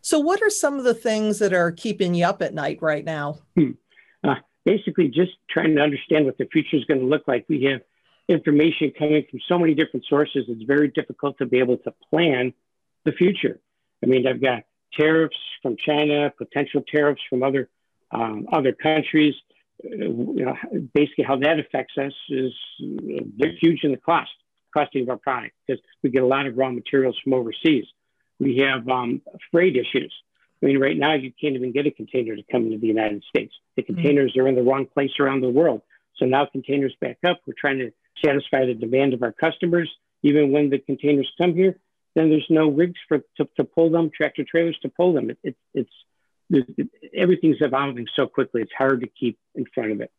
So 0.00 0.18
what 0.18 0.42
are 0.42 0.50
some 0.50 0.78
of 0.78 0.84
the 0.84 0.94
things 0.94 1.38
that 1.40 1.52
are 1.52 1.72
keeping 1.72 2.14
you 2.14 2.24
up 2.24 2.40
at 2.40 2.54
night 2.54 2.78
right 2.80 3.04
now? 3.04 3.40
Hmm. 3.56 3.72
Uh, 4.22 4.36
basically 4.64 5.08
just 5.08 5.32
trying 5.50 5.74
to 5.74 5.80
understand 5.80 6.24
what 6.24 6.38
the 6.38 6.46
future 6.52 6.76
is 6.76 6.84
going 6.84 7.00
to 7.00 7.06
look 7.06 7.22
like. 7.26 7.46
We 7.48 7.64
have 7.64 7.80
information 8.28 8.92
coming 8.96 9.24
from 9.30 9.40
so 9.48 9.58
many 9.58 9.74
different 9.74 10.04
sources, 10.06 10.44
it's 10.48 10.62
very 10.64 10.88
difficult 10.88 11.38
to 11.38 11.46
be 11.46 11.58
able 11.58 11.78
to 11.78 11.92
plan 12.10 12.52
the 13.04 13.12
future. 13.12 13.58
I 14.02 14.06
mean, 14.06 14.26
I've 14.26 14.42
got 14.42 14.64
tariffs 14.98 15.36
from 15.62 15.76
China, 15.76 16.32
potential 16.36 16.82
tariffs 16.86 17.22
from 17.28 17.42
other 17.42 17.68
um, 18.10 18.46
other 18.52 18.72
countries. 18.72 19.34
Uh, 19.84 19.96
you 19.96 20.44
know, 20.44 20.56
basically 20.92 21.24
how 21.24 21.36
that 21.36 21.58
affects 21.58 21.94
us 21.98 22.12
is 22.28 22.52
they're 23.36 23.52
huge 23.60 23.84
in 23.84 23.92
the 23.92 23.96
cost, 23.96 24.30
costing 24.74 25.02
of 25.02 25.08
our 25.08 25.16
product 25.16 25.54
because 25.66 25.80
we 26.02 26.10
get 26.10 26.22
a 26.22 26.26
lot 26.26 26.46
of 26.46 26.56
raw 26.56 26.70
materials 26.70 27.18
from 27.22 27.32
overseas. 27.32 27.84
We 28.40 28.58
have 28.58 28.88
um, 28.88 29.22
freight 29.50 29.76
issues. 29.76 30.12
I 30.62 30.66
mean, 30.66 30.78
right 30.78 30.96
now 30.96 31.14
you 31.14 31.32
can't 31.40 31.54
even 31.54 31.72
get 31.72 31.86
a 31.86 31.90
container 31.90 32.34
to 32.34 32.42
come 32.50 32.66
into 32.66 32.78
the 32.78 32.88
United 32.88 33.22
States. 33.28 33.54
The 33.76 33.82
mm-hmm. 33.82 33.94
containers 33.94 34.32
mm-hmm. 34.32 34.40
are 34.40 34.48
in 34.48 34.54
the 34.56 34.62
wrong 34.62 34.86
place 34.86 35.12
around 35.20 35.40
the 35.40 35.48
world. 35.48 35.82
So 36.16 36.26
now 36.26 36.46
containers 36.46 36.94
back 37.00 37.18
up. 37.24 37.40
We're 37.46 37.54
trying 37.56 37.78
to 37.78 37.92
satisfy 38.24 38.66
the 38.66 38.74
demand 38.74 39.14
of 39.14 39.22
our 39.22 39.32
customers. 39.32 39.90
Even 40.22 40.52
when 40.52 40.70
the 40.70 40.78
containers 40.78 41.30
come 41.38 41.54
here, 41.54 41.78
then 42.14 42.28
there's 42.28 42.46
no 42.50 42.68
rigs 42.68 42.98
for 43.06 43.18
to, 43.36 43.48
to 43.56 43.64
pull 43.64 43.90
them, 43.90 44.10
tractor 44.14 44.44
trailers 44.44 44.78
to 44.82 44.88
pull 44.88 45.12
them. 45.12 45.30
It, 45.30 45.38
it, 45.42 45.56
it's 45.74 45.90
it, 46.50 46.88
everything's 47.14 47.58
evolving 47.60 48.06
so 48.16 48.26
quickly. 48.26 48.62
It's 48.62 48.72
hard 48.76 49.02
to 49.02 49.06
keep 49.06 49.38
in 49.54 49.64
front 49.74 49.92
of 49.92 50.00
it. 50.00 50.10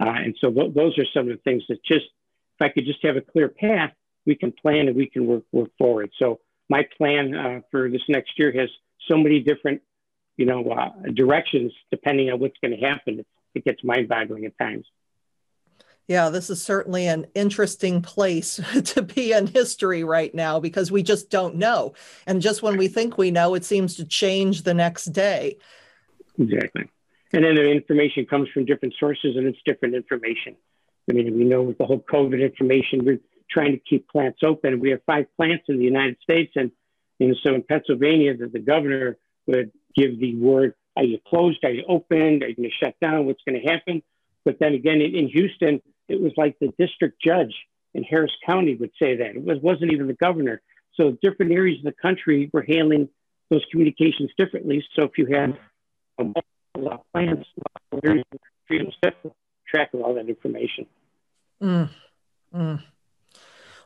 Uh, 0.00 0.14
and 0.16 0.36
so 0.40 0.50
th- 0.50 0.74
those 0.74 0.98
are 0.98 1.04
some 1.12 1.30
of 1.30 1.36
the 1.36 1.42
things 1.42 1.62
that 1.68 1.84
just, 1.84 2.06
if 2.06 2.62
I 2.62 2.68
could 2.70 2.86
just 2.86 3.04
have 3.04 3.16
a 3.16 3.20
clear 3.20 3.48
path, 3.48 3.92
we 4.26 4.34
can 4.34 4.52
plan 4.52 4.88
and 4.88 4.96
we 4.96 5.06
can 5.06 5.26
work 5.26 5.44
work 5.52 5.70
forward. 5.78 6.10
So 6.18 6.40
my 6.68 6.86
plan 6.96 7.34
uh, 7.34 7.60
for 7.70 7.88
this 7.90 8.02
next 8.08 8.38
year 8.38 8.52
has 8.52 8.70
so 9.08 9.16
many 9.16 9.40
different, 9.40 9.82
you 10.36 10.46
know, 10.46 10.64
uh, 10.70 10.90
directions 11.12 11.72
depending 11.90 12.30
on 12.30 12.38
what's 12.38 12.56
going 12.62 12.78
to 12.78 12.86
happen. 12.86 13.24
It, 13.54 13.64
gets 13.64 13.82
mind-boggling 13.82 14.44
at 14.44 14.56
times. 14.58 14.86
Yeah, 16.10 16.28
this 16.28 16.50
is 16.50 16.60
certainly 16.60 17.06
an 17.06 17.28
interesting 17.36 18.02
place 18.02 18.60
to 18.84 19.00
be 19.00 19.30
in 19.30 19.46
history 19.46 20.02
right 20.02 20.34
now 20.34 20.58
because 20.58 20.90
we 20.90 21.04
just 21.04 21.30
don't 21.30 21.54
know. 21.54 21.94
And 22.26 22.42
just 22.42 22.64
when 22.64 22.76
we 22.76 22.88
think 22.88 23.16
we 23.16 23.30
know, 23.30 23.54
it 23.54 23.64
seems 23.64 23.94
to 23.94 24.04
change 24.04 24.64
the 24.64 24.74
next 24.74 25.04
day. 25.12 25.58
Exactly. 26.36 26.90
And 27.32 27.44
then 27.44 27.54
the 27.54 27.70
information 27.70 28.26
comes 28.26 28.48
from 28.48 28.64
different 28.64 28.94
sources 28.98 29.36
and 29.36 29.46
it's 29.46 29.60
different 29.64 29.94
information. 29.94 30.56
I 31.08 31.12
mean, 31.12 31.32
we 31.38 31.44
know 31.44 31.62
with 31.62 31.78
the 31.78 31.86
whole 31.86 32.00
COVID 32.00 32.42
information, 32.42 33.04
we're 33.04 33.20
trying 33.48 33.70
to 33.70 33.78
keep 33.78 34.08
plants 34.08 34.40
open. 34.42 34.80
We 34.80 34.90
have 34.90 35.04
five 35.06 35.26
plants 35.36 35.66
in 35.68 35.78
the 35.78 35.84
United 35.84 36.16
States. 36.24 36.54
And, 36.56 36.72
and 37.20 37.36
so 37.44 37.54
in 37.54 37.62
Pennsylvania, 37.62 38.36
that 38.36 38.52
the 38.52 38.58
governor 38.58 39.16
would 39.46 39.70
give 39.94 40.18
the 40.18 40.34
word, 40.34 40.74
are 40.96 41.04
you 41.04 41.20
closed? 41.24 41.62
Are 41.62 41.70
you 41.70 41.84
open? 41.88 42.42
Are 42.42 42.48
you 42.48 42.56
going 42.56 42.68
to 42.68 42.84
shut 42.84 42.96
down? 43.00 43.26
What's 43.26 43.42
going 43.46 43.62
to 43.62 43.68
happen? 43.68 44.02
But 44.44 44.58
then 44.58 44.74
again, 44.74 45.00
in, 45.00 45.14
in 45.14 45.28
Houston, 45.28 45.80
it 46.10 46.20
was 46.20 46.32
like 46.36 46.58
the 46.58 46.72
district 46.78 47.22
judge 47.22 47.54
in 47.94 48.02
Harris 48.02 48.32
County 48.46 48.74
would 48.74 48.90
say 48.98 49.16
that. 49.16 49.36
It 49.36 49.44
was, 49.44 49.58
wasn't 49.62 49.92
even 49.92 50.06
the 50.06 50.14
governor. 50.14 50.60
So 50.94 51.16
different 51.22 51.52
areas 51.52 51.78
of 51.78 51.84
the 51.84 52.00
country 52.00 52.50
were 52.52 52.64
handling 52.66 53.08
those 53.48 53.64
communications 53.70 54.30
differently. 54.36 54.84
So 54.94 55.04
if 55.04 55.12
you 55.16 55.26
had 55.26 55.58
a 56.18 56.24
lot 56.78 56.94
of 57.00 57.12
plans, 57.12 57.46
areas 58.02 58.24
track 59.66 59.94
of 59.94 60.00
all 60.00 60.14
that 60.14 60.28
information. 60.28 60.86
Mm. 61.62 61.88
Mm. 62.54 62.82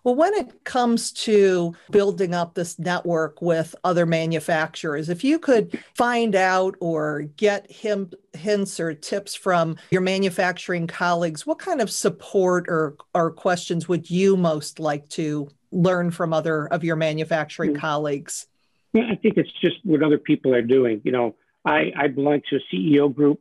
Well, 0.05 0.15
when 0.15 0.35
it 0.35 0.65
comes 0.65 1.11
to 1.13 1.75
building 1.91 2.35
up 2.35 2.55
this 2.55 2.79
network 2.79 3.41
with 3.41 3.75
other 3.85 4.05
manufacturers, 4.05 5.09
if 5.09 5.25
you 5.25 5.39
could 5.39 5.83
find 5.95 6.37
out 6.37 6.77
or 6.81 7.23
get 7.39 7.71
him 7.73 8.11
hints 8.35 8.79
or 8.79 8.93
tips 8.93 9.35
from 9.35 9.77
your 9.91 10.03
manufacturing 10.03 10.87
colleagues, 10.87 11.47
what 11.47 11.59
kind 11.59 11.81
of 11.81 11.91
support 11.91 12.67
or, 12.69 12.97
or 13.15 13.31
questions 13.31 13.89
would 13.89 14.11
you 14.11 14.37
most 14.37 14.79
like 14.79 15.09
to 15.09 15.49
learn 15.73 16.11
from 16.11 16.35
other 16.35 16.67
of 16.67 16.85
your 16.85 16.97
manufacturing 16.97 17.71
mm-hmm. 17.71 17.81
colleagues? 17.81 18.47
Yeah, 18.93 19.09
I 19.11 19.17
think 19.17 19.39
it's 19.39 19.53
just 19.61 19.77
what 19.85 20.03
other 20.03 20.19
people 20.19 20.55
are 20.55 20.63
doing. 20.63 21.01
You 21.03 21.13
know, 21.13 21.35
I, 21.65 21.93
I 21.97 22.09
belong 22.09 22.43
to 22.51 22.57
a 22.57 22.61
CEO 22.73 23.13
group, 23.13 23.41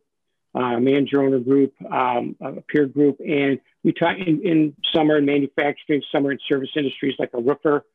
uh, 0.55 0.79
manager 0.79 1.24
owner 1.24 1.39
group, 1.39 1.74
um, 1.91 2.36
a 2.41 2.62
peer 2.62 2.86
group, 2.86 3.19
and 3.19 3.60
we 3.83 3.91
talk 3.91 4.17
in, 4.17 4.41
in 4.45 4.75
summer 4.93 5.17
in 5.17 5.25
manufacturing, 5.25 6.01
summer 6.12 6.31
in 6.31 6.39
service 6.48 6.69
industries 6.75 7.15
like 7.19 7.31
a 7.33 7.41
roofer, 7.41 7.86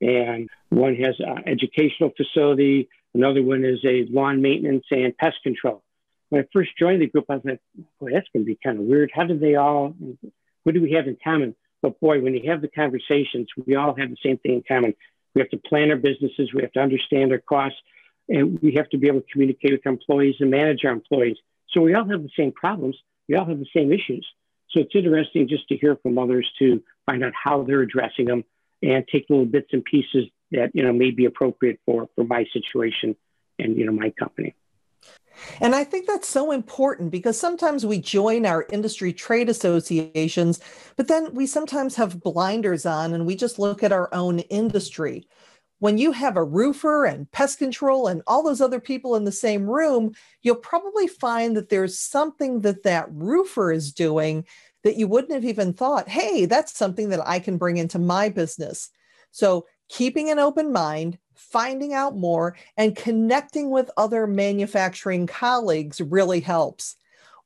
and 0.00 0.48
one 0.70 0.96
has 0.96 1.14
an 1.20 1.42
educational 1.46 2.10
facility. 2.16 2.88
Another 3.14 3.42
one 3.42 3.64
is 3.64 3.78
a 3.84 4.04
lawn 4.10 4.42
maintenance 4.42 4.84
and 4.90 5.16
pest 5.16 5.36
control. 5.42 5.82
When 6.28 6.42
I 6.42 6.46
first 6.52 6.70
joined 6.78 7.00
the 7.00 7.06
group, 7.06 7.26
I 7.28 7.34
was 7.34 7.44
like, 7.44 7.60
boy, 8.00 8.10
that's 8.12 8.26
going 8.32 8.44
to 8.44 8.46
be 8.46 8.58
kind 8.62 8.78
of 8.78 8.84
weird. 8.84 9.10
How 9.14 9.24
do 9.24 9.38
they 9.38 9.54
all, 9.54 9.94
what 10.64 10.74
do 10.74 10.82
we 10.82 10.92
have 10.92 11.06
in 11.06 11.16
common? 11.22 11.54
But 11.82 12.00
boy, 12.00 12.20
when 12.20 12.34
you 12.34 12.50
have 12.50 12.62
the 12.62 12.68
conversations, 12.68 13.48
we 13.64 13.76
all 13.76 13.94
have 13.96 14.10
the 14.10 14.16
same 14.24 14.38
thing 14.38 14.54
in 14.54 14.64
common. 14.66 14.94
We 15.34 15.40
have 15.40 15.50
to 15.50 15.58
plan 15.58 15.90
our 15.90 15.96
businesses. 15.96 16.52
We 16.52 16.62
have 16.62 16.72
to 16.72 16.80
understand 16.80 17.30
our 17.32 17.38
costs 17.38 17.78
and 18.28 18.60
we 18.60 18.74
have 18.76 18.88
to 18.90 18.98
be 18.98 19.06
able 19.06 19.20
to 19.20 19.26
communicate 19.30 19.72
with 19.72 19.86
our 19.86 19.92
employees 19.92 20.36
and 20.40 20.50
manage 20.50 20.84
our 20.84 20.92
employees. 20.92 21.36
So 21.76 21.82
we 21.82 21.94
all 21.94 22.08
have 22.08 22.22
the 22.22 22.30
same 22.38 22.52
problems. 22.52 22.96
We 23.28 23.34
all 23.34 23.44
have 23.44 23.58
the 23.58 23.66
same 23.74 23.92
issues. 23.92 24.26
So 24.70 24.80
it's 24.80 24.94
interesting 24.94 25.46
just 25.46 25.68
to 25.68 25.76
hear 25.76 25.96
from 26.02 26.18
others 26.18 26.50
to 26.58 26.82
find 27.04 27.22
out 27.22 27.32
how 27.34 27.64
they're 27.64 27.82
addressing 27.82 28.24
them 28.24 28.44
and 28.82 29.06
take 29.12 29.26
little 29.28 29.44
bits 29.44 29.68
and 29.72 29.84
pieces 29.84 30.26
that 30.52 30.70
you 30.74 30.82
know 30.82 30.92
may 30.92 31.10
be 31.10 31.24
appropriate 31.24 31.80
for 31.84 32.08
for 32.14 32.24
my 32.24 32.46
situation 32.52 33.16
and 33.58 33.76
you 33.76 33.84
know 33.84 33.92
my 33.92 34.10
company. 34.10 34.54
And 35.60 35.74
I 35.74 35.84
think 35.84 36.06
that's 36.06 36.28
so 36.28 36.50
important 36.50 37.10
because 37.10 37.38
sometimes 37.38 37.84
we 37.84 37.98
join 37.98 38.46
our 38.46 38.66
industry 38.72 39.12
trade 39.12 39.50
associations, 39.50 40.60
but 40.96 41.08
then 41.08 41.34
we 41.34 41.46
sometimes 41.46 41.96
have 41.96 42.22
blinders 42.22 42.86
on 42.86 43.12
and 43.12 43.26
we 43.26 43.36
just 43.36 43.58
look 43.58 43.82
at 43.82 43.92
our 43.92 44.12
own 44.14 44.38
industry 44.38 45.28
when 45.78 45.98
you 45.98 46.12
have 46.12 46.36
a 46.36 46.44
roofer 46.44 47.04
and 47.04 47.30
pest 47.32 47.58
control 47.58 48.06
and 48.06 48.22
all 48.26 48.42
those 48.42 48.60
other 48.60 48.80
people 48.80 49.14
in 49.14 49.24
the 49.24 49.32
same 49.32 49.68
room, 49.68 50.14
you'll 50.42 50.56
probably 50.56 51.06
find 51.06 51.56
that 51.56 51.68
there's 51.68 51.98
something 51.98 52.60
that 52.62 52.82
that 52.84 53.06
roofer 53.10 53.70
is 53.70 53.92
doing 53.92 54.44
that 54.84 54.96
you 54.96 55.08
wouldn't 55.08 55.32
have 55.32 55.44
even 55.44 55.72
thought, 55.72 56.08
hey, 56.08 56.46
that's 56.46 56.76
something 56.76 57.08
that 57.10 57.26
I 57.26 57.40
can 57.40 57.58
bring 57.58 57.76
into 57.76 57.98
my 57.98 58.28
business. 58.28 58.90
So, 59.32 59.66
keeping 59.88 60.30
an 60.30 60.38
open 60.38 60.72
mind, 60.72 61.18
finding 61.34 61.92
out 61.92 62.16
more, 62.16 62.56
and 62.76 62.96
connecting 62.96 63.70
with 63.70 63.90
other 63.96 64.26
manufacturing 64.26 65.26
colleagues 65.26 66.00
really 66.00 66.40
helps 66.40 66.96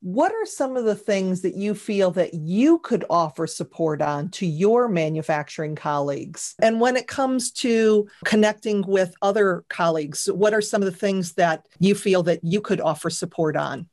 what 0.01 0.31
are 0.31 0.45
some 0.45 0.75
of 0.75 0.83
the 0.83 0.95
things 0.95 1.41
that 1.41 1.55
you 1.55 1.75
feel 1.75 2.11
that 2.11 2.33
you 2.33 2.79
could 2.79 3.05
offer 3.09 3.45
support 3.45 4.01
on 4.01 4.29
to 4.29 4.45
your 4.45 4.87
manufacturing 4.87 5.75
colleagues? 5.75 6.55
And 6.61 6.81
when 6.81 6.97
it 6.97 7.07
comes 7.07 7.51
to 7.51 8.07
connecting 8.25 8.83
with 8.87 9.13
other 9.21 9.63
colleagues 9.69 10.25
what 10.25 10.53
are 10.53 10.61
some 10.61 10.81
of 10.81 10.85
the 10.85 10.97
things 10.97 11.33
that 11.33 11.67
you 11.79 11.95
feel 11.95 12.23
that 12.23 12.43
you 12.43 12.61
could 12.61 12.81
offer 12.81 13.09
support 13.09 13.55
on? 13.55 13.87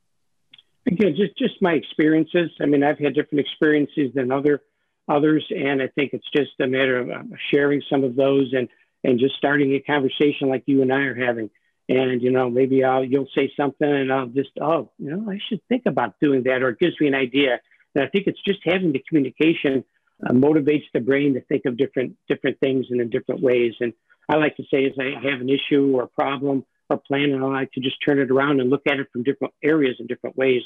Again 0.87 1.15
just 1.17 1.37
just 1.37 1.61
my 1.61 1.73
experiences. 1.73 2.51
I 2.61 2.67
mean 2.67 2.83
i've 2.83 2.99
had 2.99 3.15
different 3.15 3.41
experiences 3.41 4.11
than 4.15 4.33
other 4.33 4.63
others 5.09 5.45
and 5.51 5.83
i 5.83 5.89
think 5.89 6.13
it's 6.13 6.31
just 6.37 6.51
a 6.61 6.67
matter 6.67 6.99
of 6.99 7.11
uh, 7.11 7.23
sharing 7.51 7.83
some 7.91 8.05
of 8.05 8.15
those 8.15 8.53
and 8.53 8.69
and 9.05 9.19
just 9.19 9.37
starting 9.37 9.73
a 9.75 9.81
conversation 9.81 10.49
like 10.49 10.63
you 10.67 10.83
and 10.83 10.93
i 10.93 11.01
are 11.01 11.15
having 11.15 11.51
and 11.89 12.23
you 12.23 12.31
know 12.31 12.51
maybe 12.51 12.85
I'll 12.85 13.05
you'll 13.05 13.29
say 13.35 13.53
something 13.57 13.89
and 13.89 14.13
I'll 14.13 14.27
just 14.27 14.51
oh 14.61 14.91
you 14.99 15.11
know 15.11 15.31
I 15.31 15.39
should 15.49 15.61
think 15.69 15.85
about 15.87 16.21
doing 16.21 16.43
that 16.45 16.63
or 16.63 16.71
it 16.71 16.79
gives 16.79 17.01
me 17.01 17.09
an 17.09 17.15
idea. 17.15 17.61
And 17.95 18.05
I 18.05 18.09
think 18.09 18.27
it's 18.27 18.43
just 18.47 18.61
having 18.65 18.93
the 18.93 19.03
communication 19.09 19.85
uh, 20.25 20.33
motivates 20.33 20.85
the 20.93 21.01
brain 21.01 21.35
to 21.35 21.41
think 21.43 21.65
of 21.65 21.77
different 21.77 22.17
different 22.29 22.61
things 22.61 22.87
and 22.91 23.01
in 23.01 23.11
different 23.11 23.41
ways. 23.41 23.75
And 23.81 23.93
I 24.29 24.37
like 24.37 24.57
to 24.57 24.65
say 24.71 24.85
as 24.85 24.93
I 24.99 25.19
have 25.31 25.41
an 25.41 25.49
issue 25.49 25.97
or 25.97 26.05
a 26.05 26.09
problem 26.09 26.65
or 26.91 26.99
plan 26.99 27.31
and 27.31 27.43
I 27.43 27.49
like 27.49 27.73
to 27.73 27.81
just 27.81 27.97
turn 28.07 28.19
it 28.19 28.31
around 28.31 28.61
and 28.61 28.71
look 28.71 28.87
at 28.87 28.99
it 28.99 29.09
from 29.13 29.23
different 29.23 29.55
areas 29.63 29.97
and 29.99 30.09
different 30.09 30.37
ways. 30.37 30.63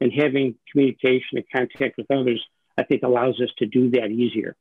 And 0.00 0.12
having 0.12 0.56
communication 0.70 1.38
and 1.38 1.44
contact 1.50 1.96
with 1.96 2.10
others 2.10 2.44
I 2.78 2.82
think 2.82 3.02
allows 3.02 3.40
us 3.40 3.48
to 3.58 3.66
do 3.66 3.90
that 3.90 4.10
easier. 4.10 4.56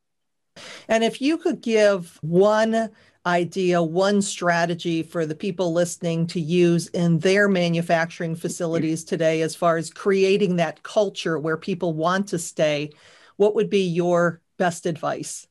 And 0.87 1.03
if 1.03 1.21
you 1.21 1.37
could 1.37 1.61
give 1.61 2.17
one 2.21 2.89
idea, 3.25 3.81
one 3.81 4.21
strategy 4.21 5.01
for 5.01 5.25
the 5.25 5.35
people 5.35 5.73
listening 5.73 6.27
to 6.27 6.39
use 6.39 6.87
in 6.89 7.19
their 7.19 7.47
manufacturing 7.47 8.35
facilities 8.35 9.03
today 9.03 9.41
as 9.41 9.55
far 9.55 9.77
as 9.77 9.89
creating 9.89 10.57
that 10.57 10.83
culture 10.83 11.39
where 11.39 11.57
people 11.57 11.93
want 11.93 12.27
to 12.27 12.39
stay, 12.39 12.91
what 13.37 13.55
would 13.55 13.69
be 13.69 13.83
your 13.83 14.41
best 14.57 14.85
advice? 14.85 15.47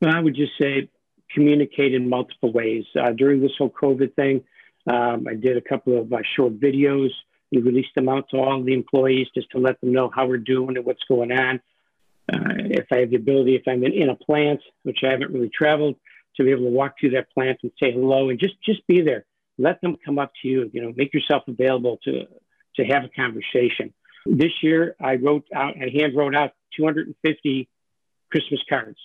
Well, 0.00 0.14
I 0.14 0.20
would 0.20 0.34
just 0.34 0.52
say 0.60 0.88
communicate 1.34 1.94
in 1.94 2.08
multiple 2.08 2.52
ways. 2.52 2.84
Uh, 2.98 3.10
during 3.12 3.40
this 3.40 3.52
whole 3.58 3.70
COVID 3.70 4.14
thing, 4.14 4.42
um, 4.86 5.26
I 5.28 5.34
did 5.34 5.56
a 5.56 5.60
couple 5.60 6.00
of 6.00 6.12
uh, 6.12 6.18
short 6.36 6.58
videos. 6.58 7.10
We 7.52 7.60
released 7.60 7.94
them 7.94 8.08
out 8.08 8.28
to 8.30 8.38
all 8.38 8.62
the 8.62 8.72
employees 8.72 9.26
just 9.34 9.50
to 9.50 9.58
let 9.58 9.80
them 9.80 9.92
know 9.92 10.10
how 10.14 10.26
we're 10.26 10.38
doing 10.38 10.76
and 10.76 10.86
what's 10.86 11.04
going 11.08 11.32
on. 11.32 11.60
Uh, 12.32 12.54
if 12.70 12.86
I 12.92 12.98
have 12.98 13.10
the 13.10 13.16
ability, 13.16 13.56
if 13.56 13.62
I'm 13.66 13.84
in, 13.84 13.92
in 13.92 14.10
a 14.10 14.14
plant, 14.14 14.60
which 14.82 14.98
I 15.02 15.10
haven't 15.10 15.32
really 15.32 15.50
traveled, 15.50 15.96
to 16.38 16.44
be 16.44 16.50
able 16.50 16.64
to 16.64 16.70
walk 16.70 16.94
through 16.98 17.10
that 17.10 17.30
plant 17.32 17.58
and 17.62 17.72
say 17.80 17.92
hello 17.92 18.30
and 18.30 18.38
just 18.38 18.54
just 18.62 18.86
be 18.86 19.02
there. 19.02 19.24
Let 19.58 19.80
them 19.80 19.96
come 20.04 20.18
up 20.18 20.32
to 20.42 20.48
you. 20.48 20.70
You 20.72 20.82
know, 20.82 20.92
make 20.96 21.12
yourself 21.12 21.42
available 21.46 21.98
to 22.04 22.26
to 22.76 22.84
have 22.84 23.04
a 23.04 23.08
conversation. 23.08 23.92
This 24.24 24.52
year, 24.62 24.94
I 25.00 25.16
wrote 25.16 25.46
out, 25.54 25.74
I 25.76 25.90
hand 25.90 26.16
wrote 26.16 26.34
out 26.34 26.52
250 26.76 27.68
Christmas 28.30 28.60
cards 28.68 28.98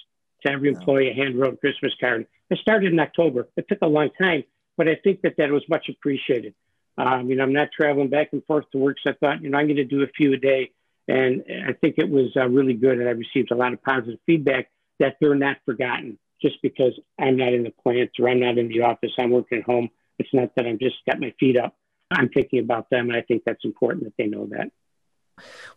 to 0.45 0.51
every 0.51 0.69
employee. 0.69 1.09
A 1.09 1.13
hand 1.13 1.39
wrote 1.39 1.59
Christmas 1.59 1.93
card. 1.99 2.27
I 2.51 2.55
started 2.55 2.93
in 2.93 2.99
October. 2.99 3.47
It 3.57 3.67
took 3.67 3.79
a 3.81 3.87
long 3.87 4.09
time, 4.19 4.43
but 4.77 4.87
I 4.87 4.95
think 4.95 5.21
that 5.21 5.35
that 5.37 5.49
was 5.49 5.63
much 5.69 5.89
appreciated. 5.89 6.53
Um, 6.97 7.29
you 7.29 7.35
know, 7.35 7.43
I'm 7.43 7.53
not 7.53 7.69
traveling 7.71 8.09
back 8.09 8.29
and 8.33 8.45
forth 8.45 8.69
to 8.71 8.77
work, 8.77 8.97
so 9.03 9.11
I 9.11 9.13
thought, 9.13 9.41
you 9.41 9.49
know, 9.49 9.57
I'm 9.57 9.65
going 9.65 9.77
to 9.77 9.85
do 9.85 10.03
a 10.03 10.07
few 10.07 10.33
a 10.33 10.37
day, 10.37 10.71
and 11.07 11.43
I 11.67 11.73
think 11.73 11.95
it 11.97 12.07
was 12.07 12.31
uh, 12.35 12.47
really 12.47 12.75
good, 12.75 12.99
and 12.99 13.07
I 13.07 13.13
received 13.13 13.49
a 13.51 13.55
lot 13.55 13.73
of 13.73 13.81
positive 13.81 14.19
feedback 14.27 14.69
that 14.99 15.17
they're 15.19 15.33
not 15.33 15.57
forgotten 15.65 16.19
just 16.43 16.61
because 16.61 16.91
I'm 17.17 17.37
not 17.37 17.53
in 17.53 17.63
the 17.63 17.71
plants 17.71 18.13
or 18.19 18.29
I'm 18.29 18.41
not 18.41 18.57
in 18.57 18.67
the 18.67 18.81
office, 18.81 19.11
I'm 19.17 19.31
working 19.31 19.59
at 19.59 19.63
home. 19.63 19.89
It's 20.19 20.33
not 20.33 20.51
that 20.55 20.67
I'm 20.67 20.77
just 20.77 20.97
got 21.07 21.19
my 21.19 21.33
feet 21.39 21.57
up. 21.57 21.75
I'm 22.11 22.29
thinking 22.29 22.59
about 22.59 22.91
them, 22.91 23.09
and 23.09 23.17
I 23.17 23.21
think 23.21 23.41
that's 23.45 23.65
important 23.65 24.03
that 24.03 24.13
they 24.17 24.27
know 24.27 24.47
that. 24.51 24.69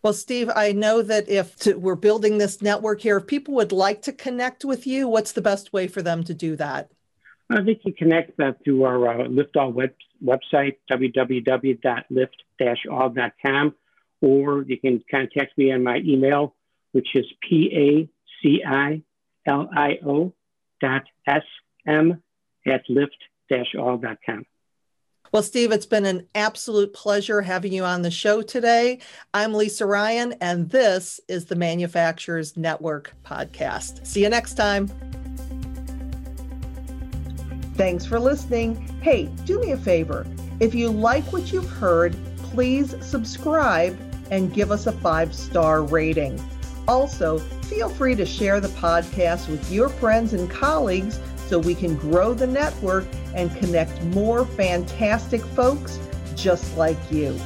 Well, 0.03 0.13
Steve, 0.13 0.51
I 0.55 0.71
know 0.71 1.01
that 1.01 1.27
if 1.27 1.55
to, 1.61 1.73
we're 1.73 1.95
building 1.95 2.37
this 2.37 2.61
network 2.61 3.01
here, 3.01 3.17
if 3.17 3.25
people 3.25 3.55
would 3.55 3.71
like 3.71 4.03
to 4.03 4.13
connect 4.13 4.63
with 4.63 4.85
you, 4.85 5.07
what's 5.07 5.31
the 5.31 5.41
best 5.41 5.73
way 5.73 5.87
for 5.87 6.03
them 6.03 6.23
to 6.25 6.35
do 6.35 6.55
that? 6.57 6.91
Uh, 7.49 7.61
they 7.61 7.75
can 7.75 7.93
connect 7.93 8.35
that 8.37 8.63
through 8.63 8.83
our 8.83 9.21
uh, 9.21 9.27
Lift-All 9.27 9.71
web, 9.71 9.93
website, 10.23 10.75
www.lift-all.com, 10.91 13.75
or 14.21 14.61
you 14.63 14.79
can 14.79 15.03
contact 15.09 15.57
me 15.57 15.71
on 15.71 15.83
my 15.83 15.97
email, 16.05 16.53
which 16.91 17.07
is 17.15 17.25
P-A-C-I-L-I-O 17.49 19.03
dot 19.47 20.33
S-M 20.83 22.21
at 22.65 22.83
lift-all.com. 22.89 24.45
Well, 25.33 25.43
Steve, 25.43 25.73
it's 25.73 25.85
been 25.85 26.05
an 26.05 26.27
absolute 26.35 26.93
pleasure 26.93 27.41
having 27.41 27.73
you 27.73 27.83
on 27.83 28.01
the 28.01 28.11
show 28.11 28.41
today. 28.41 28.99
I'm 29.33 29.53
Lisa 29.53 29.85
Ryan, 29.85 30.33
and 30.39 30.69
this 30.69 31.19
is 31.27 31.45
the 31.45 31.55
Manufacturers 31.55 32.55
Network 32.55 33.13
podcast. 33.25 34.07
See 34.07 34.23
you 34.23 34.29
next 34.29 34.53
time. 34.53 34.87
Thanks 37.75 38.05
for 38.05 38.19
listening. 38.19 38.75
Hey, 39.01 39.25
do 39.45 39.59
me 39.59 39.71
a 39.71 39.77
favor. 39.77 40.25
If 40.59 40.73
you 40.73 40.89
like 40.89 41.25
what 41.33 41.51
you've 41.51 41.69
heard, 41.69 42.15
please 42.37 42.95
subscribe 43.05 43.99
and 44.31 44.53
give 44.53 44.71
us 44.71 44.87
a 44.87 44.91
five 44.93 45.35
star 45.35 45.83
rating. 45.83 46.41
Also, 46.87 47.39
feel 47.63 47.89
free 47.89 48.15
to 48.15 48.25
share 48.25 48.59
the 48.59 48.69
podcast 48.69 49.49
with 49.49 49.71
your 49.71 49.89
friends 49.89 50.33
and 50.33 50.49
colleagues 50.49 51.19
so 51.47 51.59
we 51.59 51.75
can 51.75 51.95
grow 51.95 52.33
the 52.33 52.47
network 52.47 53.05
and 53.35 53.55
connect 53.57 54.01
more 54.05 54.45
fantastic 54.45 55.41
folks 55.41 55.99
just 56.35 56.77
like 56.77 56.97
you. 57.11 57.39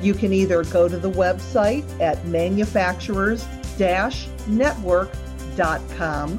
You 0.00 0.14
can 0.14 0.32
either 0.32 0.64
go 0.64 0.88
to 0.88 0.96
the 0.96 1.10
website 1.10 1.84
at 2.00 2.24
manufacturers 2.26 3.46
network.com 4.48 6.38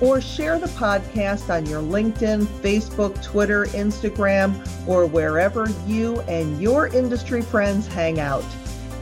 or 0.00 0.20
share 0.20 0.58
the 0.58 0.66
podcast 0.68 1.54
on 1.54 1.66
your 1.66 1.82
LinkedIn, 1.82 2.46
Facebook, 2.62 3.22
Twitter, 3.22 3.66
Instagram, 3.66 4.66
or 4.88 5.04
wherever 5.04 5.68
you 5.86 6.20
and 6.22 6.60
your 6.60 6.86
industry 6.86 7.42
friends 7.42 7.86
hang 7.86 8.18
out. 8.18 8.44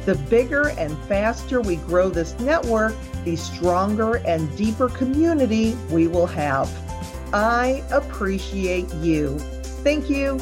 The 0.09 0.15
bigger 0.31 0.71
and 0.71 0.97
faster 1.01 1.61
we 1.61 1.77
grow 1.77 2.09
this 2.09 2.33
network, 2.41 2.95
the 3.27 3.37
stronger 3.37 4.27
and 4.27 4.57
deeper 4.57 4.89
community 4.89 5.77
we 5.91 6.07
will 6.07 6.25
have. 6.29 6.71
I 7.35 7.85
appreciate 7.91 8.91
you. 8.95 9.39
Thank 9.85 10.09
you. 10.09 10.41